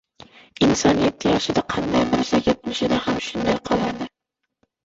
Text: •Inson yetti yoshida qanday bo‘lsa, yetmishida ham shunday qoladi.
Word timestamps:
•Inson 0.67 1.01
yetti 1.07 1.33
yoshida 1.33 1.63
qanday 1.73 2.07
bo‘lsa, 2.15 2.39
yetmishida 2.49 2.99
ham 3.07 3.23
shunday 3.29 3.63
qoladi. 3.73 4.09